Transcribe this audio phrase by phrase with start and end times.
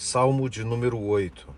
[0.00, 1.48] Salmo de número 8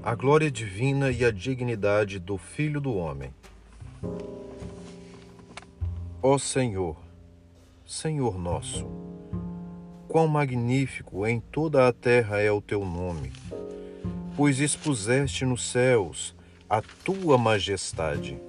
[0.00, 3.34] A glória divina e a dignidade do Filho do Homem.
[6.22, 6.96] Ó Senhor,
[7.84, 8.86] Senhor nosso,
[10.06, 13.32] quão magnífico em toda a terra é o teu nome,
[14.36, 16.36] pois expuseste nos céus
[16.70, 18.40] a tua majestade.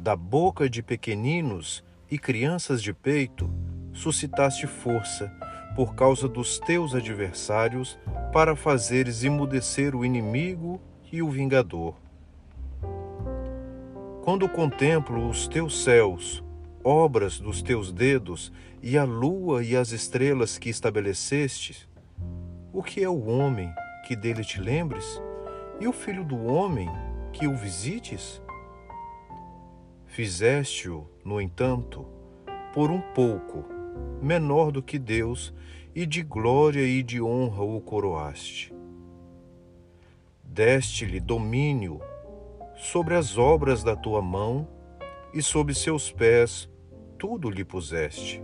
[0.00, 3.48] Da boca de pequeninos e crianças de peito,
[3.92, 5.32] suscitaste força
[5.74, 7.98] por causa dos teus adversários,
[8.32, 10.80] para fazeres emudecer o inimigo
[11.12, 11.94] e o vingador.
[14.22, 16.42] Quando contemplo os teus céus,
[16.82, 18.52] obras dos teus dedos,
[18.82, 21.88] e a lua e as estrelas que estabeleceste,
[22.72, 23.72] o que é o homem
[24.06, 25.20] que dele te lembres,
[25.80, 26.88] e o filho do homem
[27.32, 28.40] que o visites?
[30.06, 32.06] Fizeste-o, no entanto,
[32.72, 33.73] por um pouco
[34.20, 35.54] menor do que Deus,
[35.94, 38.74] e de glória e de honra o coroaste.
[40.42, 42.00] Deste-lhe domínio
[42.76, 44.68] sobre as obras da tua mão,
[45.32, 46.68] e sob seus pés
[47.18, 48.42] tudo lhe puseste.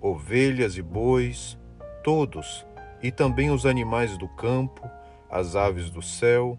[0.00, 1.58] Ovelhas e bois,
[2.02, 2.66] todos,
[3.02, 4.88] e também os animais do campo,
[5.30, 6.58] as aves do céu,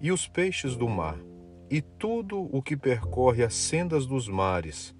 [0.00, 1.18] e os peixes do mar,
[1.70, 4.94] e tudo o que percorre as sendas dos mares,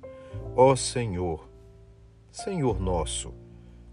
[0.55, 1.50] ó Senhor,
[2.33, 3.35] Senhor nosso,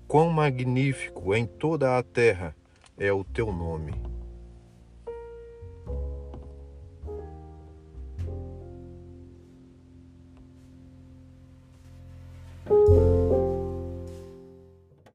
[0.07, 2.55] quão magnífico em toda a terra
[2.95, 3.95] é o teu nome.